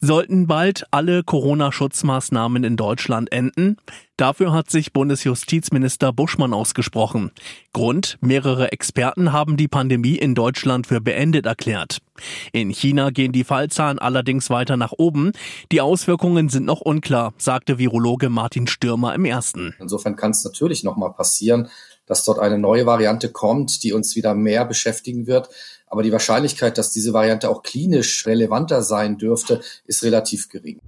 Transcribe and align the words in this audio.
Sollten 0.00 0.46
bald 0.46 0.86
alle 0.92 1.24
Corona-Schutzmaßnahmen 1.24 2.62
in 2.62 2.76
Deutschland 2.76 3.32
enden? 3.32 3.78
Dafür 4.16 4.52
hat 4.52 4.70
sich 4.70 4.92
Bundesjustizminister 4.92 6.12
Buschmann 6.12 6.54
ausgesprochen. 6.54 7.32
Grund, 7.72 8.16
mehrere 8.20 8.70
Experten 8.70 9.32
haben 9.32 9.56
die 9.56 9.66
Pandemie 9.66 10.14
in 10.14 10.36
Deutschland 10.36 10.86
für 10.86 11.00
beendet 11.00 11.46
erklärt. 11.46 11.98
In 12.52 12.70
China 12.70 13.10
gehen 13.10 13.32
die 13.32 13.42
Fallzahlen 13.42 13.98
allerdings 13.98 14.50
weiter 14.50 14.76
nach 14.76 14.92
oben. 14.96 15.32
Die 15.72 15.80
Auswirkungen 15.80 16.48
sind 16.48 16.64
noch 16.64 16.80
unklar, 16.80 17.34
sagte 17.36 17.78
Virologe 17.78 18.28
Martin 18.28 18.68
Stürmer 18.68 19.16
im 19.16 19.24
ersten. 19.24 19.74
Insofern 19.80 20.14
kann 20.14 20.30
es 20.30 20.44
natürlich 20.44 20.84
noch 20.84 20.96
mal 20.96 21.10
passieren, 21.10 21.70
dass 22.08 22.24
dort 22.24 22.38
eine 22.38 22.58
neue 22.58 22.86
Variante 22.86 23.28
kommt, 23.28 23.82
die 23.82 23.92
uns 23.92 24.16
wieder 24.16 24.34
mehr 24.34 24.64
beschäftigen 24.64 25.26
wird. 25.26 25.48
Aber 25.86 26.02
die 26.02 26.12
Wahrscheinlichkeit, 26.12 26.78
dass 26.78 26.90
diese 26.90 27.12
Variante 27.12 27.48
auch 27.48 27.62
klinisch 27.62 28.26
relevanter 28.26 28.82
sein 28.82 29.18
dürfte, 29.18 29.60
ist 29.86 30.02
relativ 30.02 30.48
gering. 30.48 30.80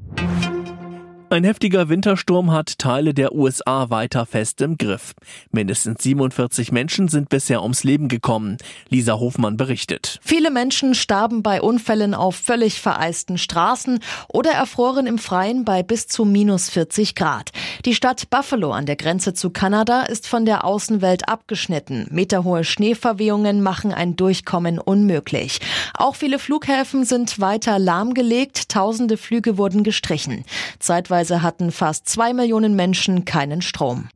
Ein 1.33 1.45
heftiger 1.45 1.89
Wintersturm 1.89 2.51
hat 2.51 2.81
Teile 2.81 3.15
der 3.15 3.33
USA 3.33 3.89
weiter 3.89 4.27
fest 4.27 4.61
im 4.63 4.77
Griff. 4.77 5.15
Mindestens 5.53 6.03
47 6.03 6.73
Menschen 6.73 7.07
sind 7.07 7.29
bisher 7.29 7.63
ums 7.63 7.85
Leben 7.85 8.09
gekommen. 8.09 8.57
Lisa 8.89 9.13
Hofmann 9.13 9.57
berichtet. 9.57 10.19
Viele 10.23 10.51
Menschen 10.51 10.97
starben 10.97 11.45
bei 11.45 11.63
Unfällen 11.63 12.15
auf 12.15 12.35
völlig 12.35 12.81
vereisten 12.81 13.39
Straßen 13.39 14.01
oder 14.27 14.51
erfroren 14.51 15.07
im 15.07 15.19
Freien 15.19 15.65
bei 15.65 15.85
bis 15.85 16.09
zu 16.09 16.25
minus 16.25 16.69
40 16.69 17.15
Grad. 17.15 17.53
Die 17.87 17.95
Stadt 17.95 18.29
Buffalo 18.29 18.73
an 18.73 18.85
der 18.85 18.97
Grenze 18.97 19.33
zu 19.33 19.49
Kanada 19.49 20.03
ist 20.03 20.27
von 20.27 20.45
der 20.45 20.65
Außenwelt 20.65 21.29
abgeschnitten. 21.29 22.07
Meterhohe 22.11 22.63
Schneeverwehungen 22.63 23.63
machen 23.63 23.93
ein 23.95 24.17
Durchkommen 24.17 24.79
unmöglich. 24.79 25.61
Auch 25.95 26.15
viele 26.15 26.39
Flughäfen 26.39 27.05
sind 27.05 27.41
weiter 27.41 27.79
lahmgelegt. 27.79 28.69
Tausende 28.69 29.17
Flüge 29.17 29.57
wurden 29.57 29.83
gestrichen. 29.83 30.45
Zeitweise 30.79 31.43
hatten 31.43 31.73
fast 31.73 32.07
zwei 32.07 32.35
Millionen 32.35 32.77
Menschen 32.77 33.25
keinen 33.25 33.63
Strom. 33.63 34.09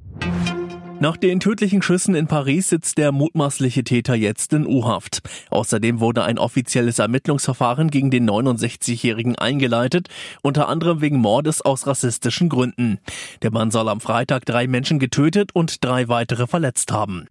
Nach 1.04 1.18
den 1.18 1.38
tödlichen 1.38 1.82
Schüssen 1.82 2.14
in 2.14 2.28
Paris 2.28 2.70
sitzt 2.70 2.96
der 2.96 3.12
mutmaßliche 3.12 3.84
Täter 3.84 4.14
jetzt 4.14 4.54
in 4.54 4.66
U-Haft. 4.66 5.20
Außerdem 5.50 6.00
wurde 6.00 6.24
ein 6.24 6.38
offizielles 6.38 6.98
Ermittlungsverfahren 6.98 7.90
gegen 7.90 8.10
den 8.10 8.26
69-Jährigen 8.26 9.36
eingeleitet, 9.36 10.08
unter 10.40 10.66
anderem 10.66 11.02
wegen 11.02 11.18
Mordes 11.18 11.60
aus 11.60 11.86
rassistischen 11.86 12.48
Gründen. 12.48 13.00
Der 13.42 13.50
Mann 13.50 13.70
soll 13.70 13.90
am 13.90 14.00
Freitag 14.00 14.46
drei 14.46 14.66
Menschen 14.66 14.98
getötet 14.98 15.50
und 15.52 15.84
drei 15.84 16.08
weitere 16.08 16.46
verletzt 16.46 16.90
haben. 16.90 17.26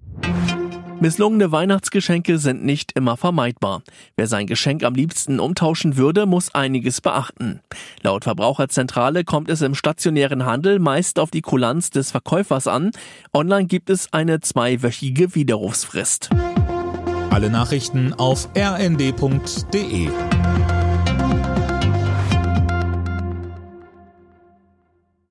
Misslungene 1.00 1.52
Weihnachtsgeschenke 1.52 2.38
sind 2.38 2.64
nicht 2.64 2.94
immer 2.94 3.18
vermeidbar. 3.18 3.84
Wer 4.16 4.28
sein 4.28 4.48
Geschenk 4.48 4.84
am 4.84 4.96
liebsten 4.96 5.40
umtauschen 5.40 5.98
würde, 5.98 6.26
muss 6.26 6.56
einiges 6.56 7.02
beachten. 7.02 7.60
Laut 8.02 8.24
Verbraucherzentrale 8.24 9.24
kommt 9.24 9.50
es 9.50 9.62
im 9.62 9.76
stationären 9.76 10.46
Handel 10.46 10.80
meist 10.80 11.20
auf 11.20 11.32
die 11.32 11.42
Kulanz 11.42 11.90
des 11.90 12.12
Verkäufers 12.12 12.68
an. 12.68 12.92
Online 13.34 13.66
gibt 13.66 13.90
es 13.90 14.14
eine 14.14 14.40
zweiwöchige 14.40 15.36
Widerrufsfrist. 15.36 16.30
Alle 17.30 17.50
Nachrichten 17.50 18.14
auf 18.14 18.48
rnd.de 18.56 20.10